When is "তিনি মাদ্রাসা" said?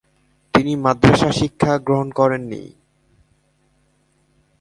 0.53-1.29